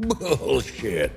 [0.00, 1.12] Bullshit.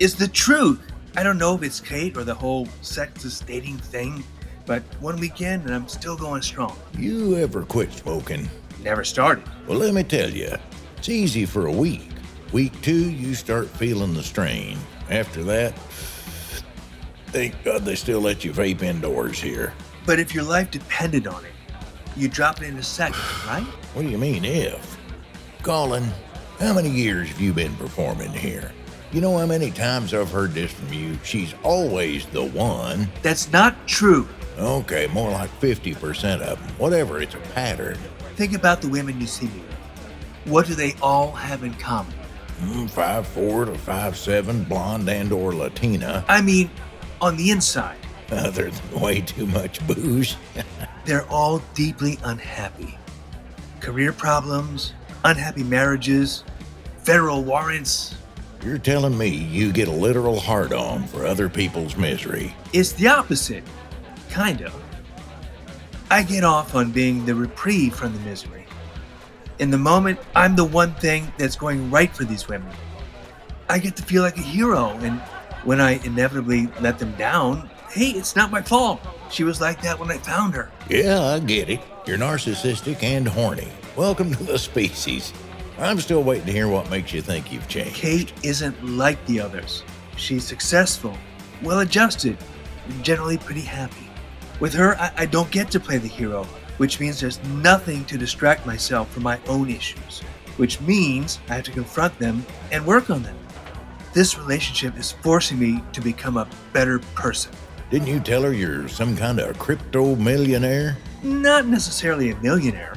[0.00, 0.80] It's the truth.
[1.16, 4.24] I don't know if it's Kate or the whole sexist dating thing,
[4.66, 6.76] but one weekend and I'm still going strong.
[6.98, 8.50] You ever quit smoking?
[8.82, 9.44] Never started.
[9.68, 10.52] Well, let me tell you,
[10.96, 12.08] it's easy for a week.
[12.52, 14.78] Week two, you start feeling the strain.
[15.10, 15.78] After that,
[17.28, 19.72] thank God they still let you vape indoors here.
[20.06, 21.52] But if your life depended on it,
[22.16, 23.64] you drop it in a second, right?
[23.92, 24.98] What do you mean, if?
[25.62, 26.10] Colin,
[26.64, 28.72] how many years have you been performing here?
[29.12, 31.18] You know how many times I've heard this from you?
[31.22, 33.08] She's always the one.
[33.20, 34.26] That's not true.
[34.58, 36.74] Okay, more like 50% of them.
[36.78, 37.98] Whatever, it's a pattern.
[38.36, 39.62] Think about the women you see here.
[40.46, 42.14] What do they all have in common?
[42.60, 46.24] Mm, five four to five seven, blonde and or Latina.
[46.28, 46.70] I mean,
[47.20, 47.98] on the inside,
[48.32, 50.36] Other than way too much booze.
[51.04, 52.96] they're all deeply unhappy.
[53.80, 54.94] Career problems,
[55.24, 56.42] unhappy marriages,
[57.04, 58.14] federal warrants.
[58.64, 62.56] You're telling me you get a literal hard on for other people's misery.
[62.72, 63.62] It's the opposite,
[64.30, 64.74] kind of.
[66.10, 68.66] I get off on being the reprieve from the misery.
[69.58, 72.72] In the moment, I'm the one thing that's going right for these women.
[73.68, 75.20] I get to feel like a hero, and
[75.64, 79.00] when I inevitably let them down, hey, it's not my fault.
[79.30, 80.70] She was like that when I found her.
[80.88, 81.80] Yeah, I get it.
[82.06, 83.68] You're narcissistic and horny.
[83.94, 85.32] Welcome to the species.
[85.78, 87.96] I'm still waiting to hear what makes you think you've changed.
[87.96, 89.82] Kate isn't like the others.
[90.16, 91.16] She's successful,
[91.62, 92.36] well adjusted,
[92.88, 94.08] and generally pretty happy.
[94.60, 96.44] With her, I, I don't get to play the hero,
[96.76, 100.20] which means there's nothing to distract myself from my own issues,
[100.58, 103.36] which means I have to confront them and work on them.
[104.12, 107.50] This relationship is forcing me to become a better person.
[107.90, 110.96] Didn't you tell her you're some kind of crypto millionaire?
[111.24, 112.94] Not necessarily a millionaire,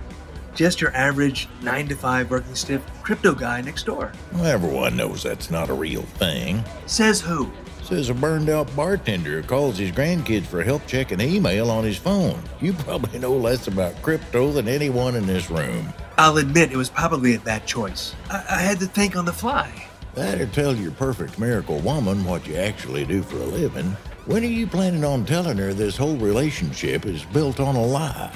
[0.57, 4.11] just your average 9 to 5 working stiff crypto guy next door.
[4.33, 6.63] Well, everyone knows that's not a real thing.
[6.87, 7.51] Says who?
[7.83, 11.97] Says a burned out bartender who calls his grandkids for help checking email on his
[11.97, 12.41] phone.
[12.59, 15.93] You probably know less about crypto than anyone in this room.
[16.17, 18.15] I'll admit it was probably a bad choice.
[18.29, 19.87] I, I had to think on the fly.
[20.15, 23.95] That'll tell your perfect miracle woman what you actually do for a living.
[24.25, 28.35] When are you planning on telling her this whole relationship is built on a lie?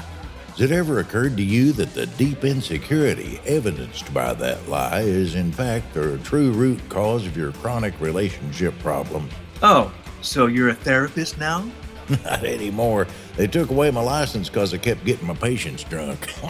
[0.62, 5.34] Has it ever occurred to you that the deep insecurity evidenced by that lie is,
[5.34, 9.28] in fact, the true root cause of your chronic relationship problem?
[9.64, 9.92] Oh,
[10.22, 11.68] so you're a therapist now?
[12.10, 13.08] Not anymore.
[13.38, 16.32] They took away my license because I kept getting my patients drunk.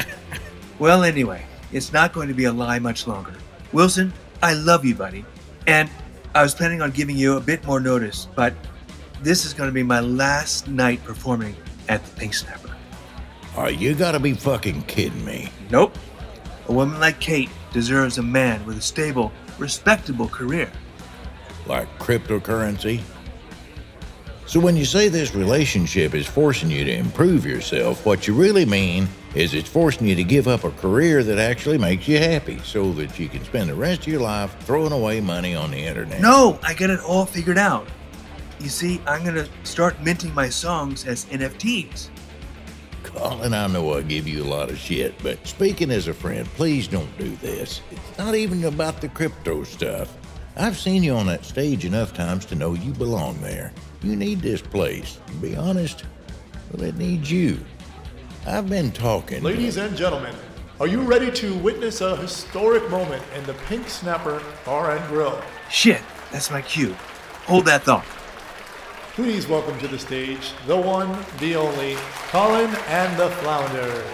[0.77, 3.35] Well, anyway, it's not going to be a lie much longer.
[3.71, 4.11] Wilson,
[4.43, 5.23] I love you, buddy.
[5.67, 5.89] And
[6.35, 8.55] I was planning on giving you a bit more notice, but
[9.21, 11.55] this is going to be my last night performing
[11.87, 12.70] at the Pink Snapper.
[13.57, 15.49] Oh, you gotta be fucking kidding me.
[15.69, 15.95] Nope.
[16.67, 20.71] A woman like Kate deserves a man with a stable, respectable career.
[21.65, 23.01] Like cryptocurrency?
[24.45, 28.65] So, when you say this relationship is forcing you to improve yourself, what you really
[28.65, 32.59] mean is it's forcing you to give up a career that actually makes you happy
[32.59, 35.77] so that you can spend the rest of your life throwing away money on the
[35.77, 36.19] internet.
[36.19, 37.87] No, I got it all figured out.
[38.59, 42.09] You see, I'm going to start minting my songs as NFTs.
[43.15, 46.47] Colin, I know I give you a lot of shit, but speaking as a friend,
[46.55, 47.81] please don't do this.
[47.91, 50.15] It's not even about the crypto stuff.
[50.55, 53.73] I've seen you on that stage enough times to know you belong there.
[54.03, 55.19] You need this place.
[55.27, 56.03] To be honest,
[56.71, 57.59] well, it needs you.
[58.45, 59.43] I've been talking.
[59.43, 60.35] Ladies and gentlemen,
[60.79, 65.41] are you ready to witness a historic moment in the Pink Snapper Bar and Grill?
[65.69, 66.01] Shit,
[66.31, 66.95] that's my cue.
[67.45, 68.05] Hold that thought.
[69.15, 71.95] Please welcome to the stage the one, the only,
[72.29, 74.05] Colin and the Flounders.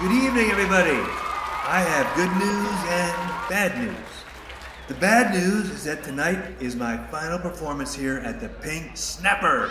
[0.00, 0.98] Good evening, everybody.
[0.98, 3.94] I have good news and bad news.
[4.88, 9.70] The bad news is that tonight is my final performance here at the Pink Snapper.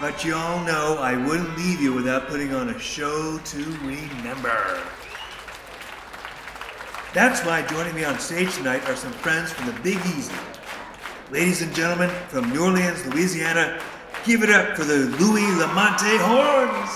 [0.00, 4.80] But you all know I wouldn't leave you without putting on a show to remember.
[7.12, 10.32] That's why joining me on stage tonight are some friends from the Big Easy.
[11.30, 13.78] Ladies and gentlemen, from New Orleans, Louisiana,
[14.24, 16.88] give it up for the Louis Lamonte Horns.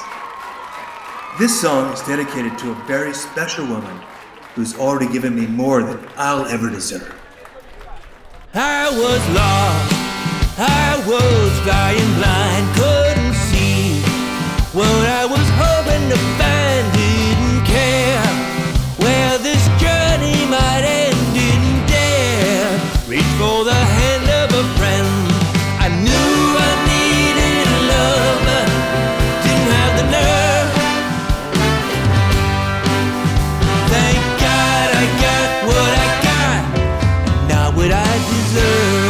[1.39, 3.95] This song is dedicated to a very special woman
[4.55, 7.15] who's already given me more than I'll ever deserve.
[8.55, 9.93] I was lost,
[10.59, 14.01] I was flying blind, couldn't see
[14.73, 16.62] what I was hoping to find,
[38.33, 39.02] deserve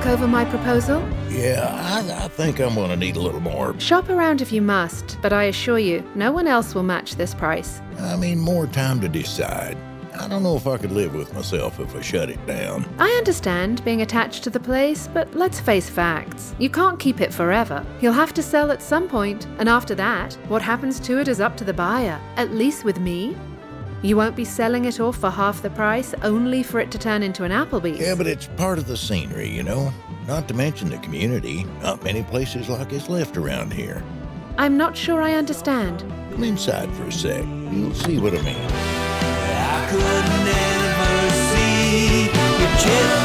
[0.00, 1.06] over my proposal?
[1.28, 3.78] Yeah, I, I think I'm gonna need a little more.
[3.78, 7.34] Shop around if you must, but I assure you, no one else will match this
[7.34, 7.82] price.
[7.98, 9.76] I mean, more time to decide.
[10.18, 12.86] I don't know if I could live with myself if I shut it down.
[12.98, 16.54] I understand being attached to the place, but let's face facts.
[16.58, 17.84] You can't keep it forever.
[18.00, 21.40] You'll have to sell at some point, and after that, what happens to it is
[21.40, 23.36] up to the buyer, at least with me.
[24.02, 27.22] You won't be selling it off for half the price only for it to turn
[27.22, 28.00] into an Applebee's.
[28.00, 29.92] Yeah, but it's part of the scenery, you know?
[30.26, 31.64] Not to mention the community.
[31.82, 34.02] Not many places like it's left around here.
[34.58, 36.00] I'm not sure I understand.
[36.32, 37.44] Come inside for a sec.
[37.44, 38.56] You'll see what I mean.
[42.84, 43.21] I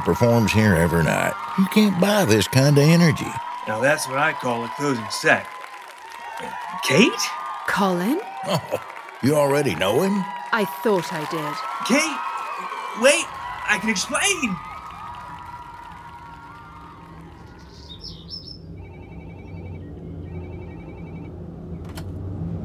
[0.00, 1.34] guy performs here every night.
[1.58, 3.30] You can't buy this kind of energy.
[3.66, 5.46] Now that's what I call a closing set.
[6.84, 7.12] Kate?
[7.66, 8.20] Colin?
[8.46, 8.80] Oh,
[9.22, 10.24] you already know him?
[10.52, 11.54] I thought I did.
[11.86, 13.02] Kate?
[13.02, 13.24] Wait,
[13.68, 14.56] I can explain.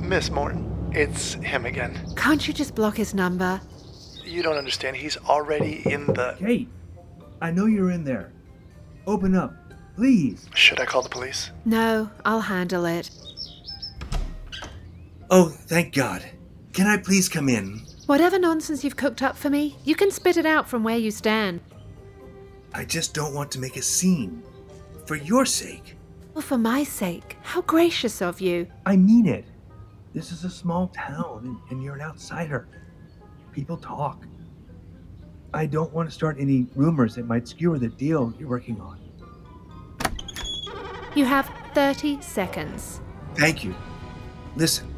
[0.08, 2.00] Miss Morton, it's him again.
[2.16, 3.60] Can't you just block his number?
[4.24, 4.96] You don't understand.
[4.96, 6.36] He's already in the.
[6.40, 6.70] Kate,
[7.46, 8.32] I know you're in there.
[9.06, 9.54] Open up,
[9.96, 10.50] please.
[10.56, 11.52] Should I call the police?
[11.64, 13.12] No, I'll handle it.
[15.30, 16.26] Oh, thank God.
[16.74, 17.86] Can I please come in?
[18.08, 21.12] Whatever nonsense you've cooked up for me, you can spit it out from where you
[21.12, 21.60] stand.
[22.74, 24.42] I just don't want to make a scene.
[25.06, 25.96] For your sake.
[26.34, 28.66] Well, for my sake, how gracious of you.
[28.88, 29.46] I mean it.
[30.16, 32.68] This is a small town, and, and you're an outsider.
[33.52, 34.26] People talk.
[35.56, 39.00] I don't want to start any rumors that might skewer the deal you're working on.
[41.16, 43.00] You have 30 seconds.
[43.36, 43.74] Thank you.
[44.58, 44.94] Listen,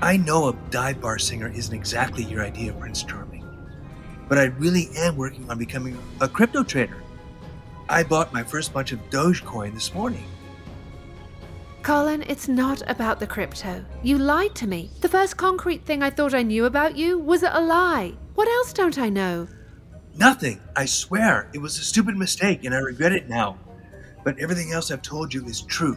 [0.00, 3.46] I know a dive bar singer isn't exactly your idea of Prince Charming,
[4.30, 7.02] but I really am working on becoming a crypto trader.
[7.86, 10.24] I bought my first bunch of Dogecoin this morning.
[11.82, 13.84] Colin, it's not about the crypto.
[14.02, 14.90] You lied to me.
[15.02, 18.14] The first concrete thing I thought I knew about you was a lie.
[18.34, 19.46] What else don't I know?
[20.18, 21.50] Nothing, I swear.
[21.52, 23.58] It was a stupid mistake and I regret it now.
[24.24, 25.96] But everything else I've told you is true.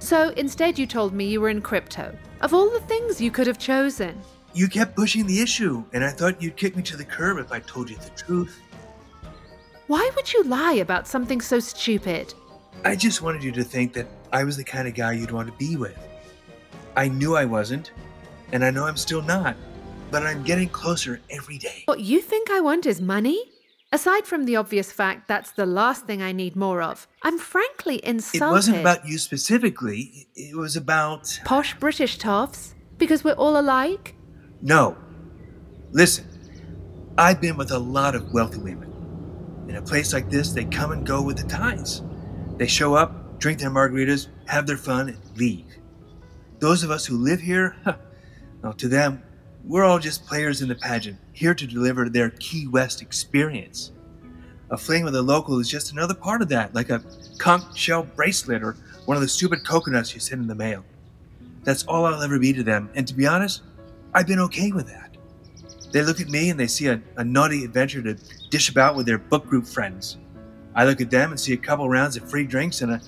[0.00, 2.16] So instead, you told me you were in crypto.
[2.40, 4.20] Of all the things you could have chosen.
[4.54, 7.50] You kept pushing the issue, and I thought you'd kick me to the curb if
[7.50, 8.60] I told you the truth.
[9.88, 12.34] Why would you lie about something so stupid?
[12.84, 15.48] I just wanted you to think that I was the kind of guy you'd want
[15.48, 15.98] to be with.
[16.96, 17.90] I knew I wasn't,
[18.52, 19.56] and I know I'm still not,
[20.10, 21.82] but I'm getting closer every day.
[21.86, 23.42] What you think I want is money?
[23.90, 28.04] Aside from the obvious fact that's the last thing I need more of, I'm frankly
[28.04, 28.46] insulted.
[28.46, 31.40] It wasn't about you specifically, it was about.
[31.44, 34.14] posh British toffs because we're all alike.
[34.60, 34.96] No.
[35.90, 36.26] Listen,
[37.16, 38.92] I've been with a lot of wealthy women.
[39.68, 42.02] In a place like this, they come and go with the tides.
[42.58, 45.64] They show up, drink their margaritas, have their fun, and leave.
[46.58, 47.74] Those of us who live here,
[48.62, 49.22] well, to them,
[49.64, 53.92] we're all just players in the pageant, here to deliver their Key West experience.
[54.70, 57.02] A fling with a local is just another part of that, like a
[57.38, 60.84] conch shell bracelet or one of the stupid coconuts you send in the mail.
[61.64, 63.62] That's all I'll ever be to them, and to be honest,
[64.14, 65.16] I've been okay with that.
[65.92, 68.14] They look at me and they see a, a naughty adventure to
[68.50, 70.18] dish about with their book group friends.
[70.74, 73.00] I look at them and see a couple rounds of free drinks and a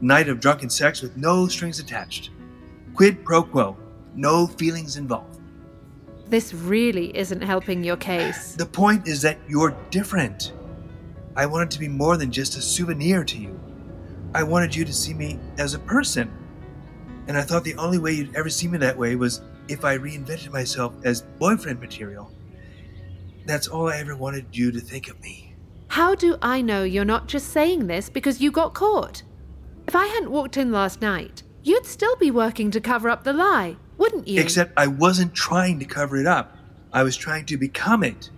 [0.00, 2.30] night of drunken sex with no strings attached.
[2.94, 3.76] Quid pro quo,
[4.14, 5.37] no feelings involved.
[6.28, 8.54] This really isn't helping your case.
[8.54, 10.52] The point is that you're different.
[11.34, 13.58] I wanted to be more than just a souvenir to you.
[14.34, 16.30] I wanted you to see me as a person.
[17.28, 19.96] And I thought the only way you'd ever see me that way was if I
[19.96, 22.30] reinvented myself as boyfriend material.
[23.46, 25.54] That's all I ever wanted you to think of me.
[25.88, 29.22] How do I know you're not just saying this because you got caught?
[29.86, 33.32] If I hadn't walked in last night, you'd still be working to cover up the
[33.32, 33.76] lie,
[34.08, 34.40] wouldn't you?
[34.40, 36.56] Except I wasn't trying to cover it up.
[36.92, 38.30] I was trying to become it.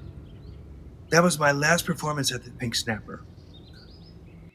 [1.10, 3.24] That was my last performance at the Pink Snapper.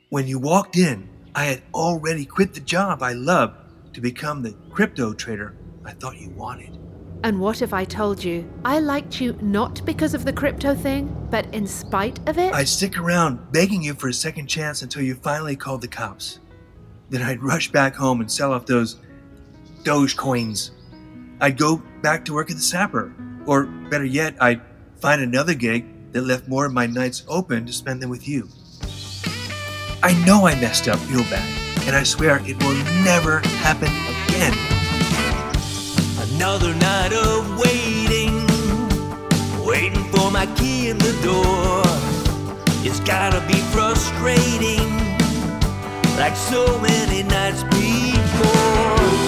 [0.10, 3.56] When you walked in, I had already quit the job I loved
[3.94, 5.56] to become the crypto trader
[5.86, 6.78] I thought you wanted.
[7.24, 11.28] And what if I told you I liked you not because of the crypto thing,
[11.32, 12.54] but in spite of it?
[12.54, 16.40] I'd stick around begging you for a second chance until you finally called the cops.
[17.10, 18.98] Then I'd rush back home and sell off those
[19.84, 20.72] Doge coins.
[21.42, 23.14] I'd go back to work at the Snapper.
[23.46, 24.62] Or better yet, I'd
[25.00, 28.48] find another gig that left more of my nights open to spend them with you.
[30.02, 31.48] I know I messed up real bad,
[31.88, 33.90] and I swear it will never happen
[34.28, 34.54] again.
[36.34, 38.46] Another night of waiting,
[39.66, 41.84] waiting for my key in the door.
[42.88, 44.88] It's gotta be frustrating,
[46.18, 48.15] like so many nights before.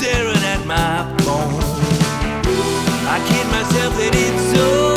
[0.00, 1.60] staring at my phone.
[3.06, 4.89] I kid myself that it's okay.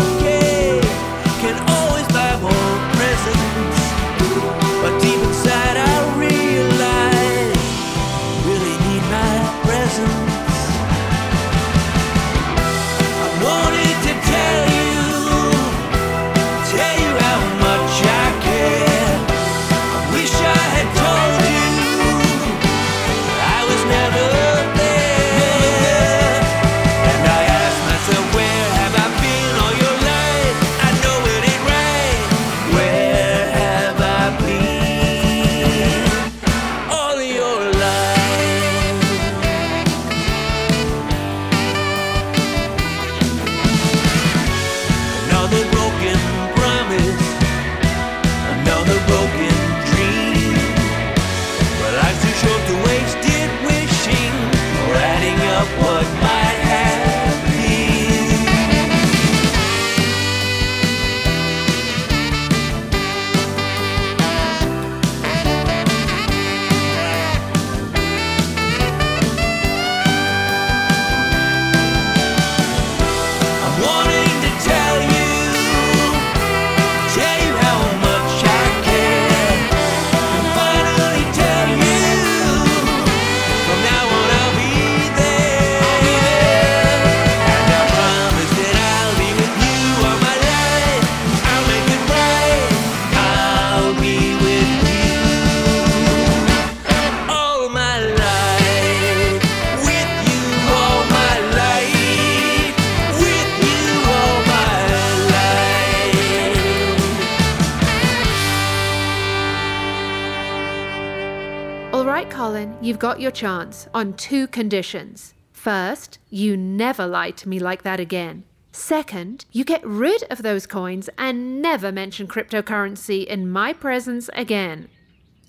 [113.04, 115.34] Got your chance on two conditions.
[115.52, 118.46] First, you never lie to me like that again.
[118.72, 124.88] Second, you get rid of those coins and never mention cryptocurrency in my presence again.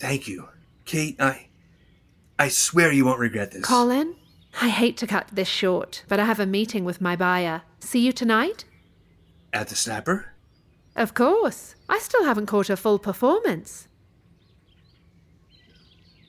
[0.00, 0.48] Thank you.
[0.84, 1.46] Kate, I.
[2.40, 3.64] I swear you won't regret this.
[3.64, 4.16] Colin,
[4.60, 7.62] I hate to cut this short, but I have a meeting with my buyer.
[7.78, 8.64] See you tonight?
[9.52, 10.32] At the Snapper?
[10.96, 11.76] Of course.
[11.88, 13.86] I still haven't caught a full performance.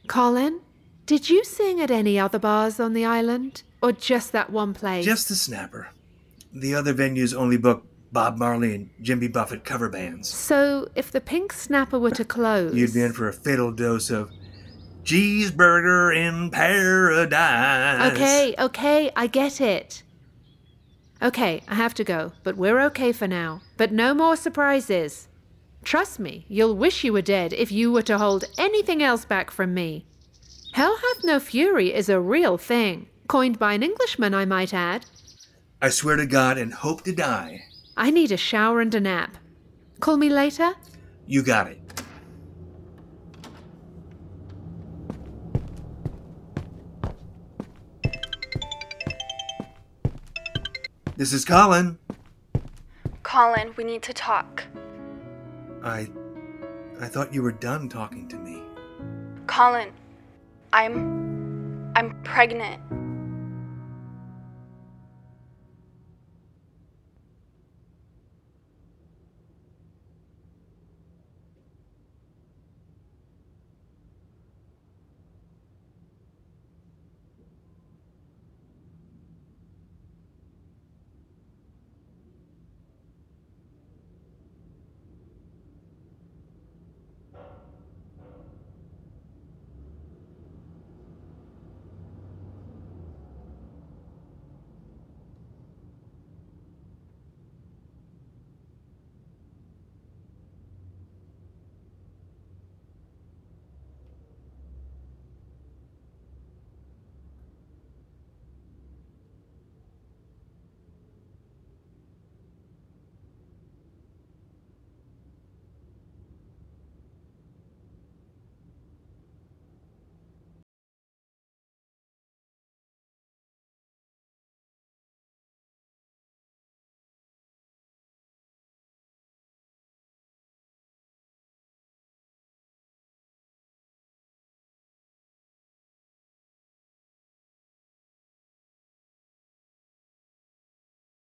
[0.05, 0.61] Colin,
[1.05, 3.63] did you sing at any other bars on the island?
[3.81, 5.05] Or just that one place?
[5.05, 5.89] Just the Snapper.
[6.53, 10.29] The other venues only book Bob Marley and Jimmy Buffett cover bands.
[10.29, 12.73] So, if the Pink Snapper were to close.
[12.75, 14.31] You'd be in for a fatal dose of
[15.03, 18.13] cheeseburger in paradise.
[18.13, 20.01] Okay, okay, I get it.
[21.21, 23.61] Okay, I have to go, but we're okay for now.
[23.77, 25.27] But no more surprises.
[25.83, 29.51] Trust me, you'll wish you were dead if you were to hold anything else back
[29.51, 30.05] from me.
[30.75, 35.05] Hell hath no fury is a real thing, coined by an Englishman, I might add.
[35.81, 37.63] I swear to God and hope to die.
[37.95, 39.37] I need a shower and a nap.
[40.01, 40.73] Call me later?
[41.27, 41.79] You got it.
[51.15, 51.97] This is Colin.
[53.23, 54.65] Colin, we need to talk.
[55.81, 56.09] I
[56.99, 58.61] I thought you were done talking to me.
[59.47, 59.93] Colin,
[60.75, 62.81] I'm I'm pregnant.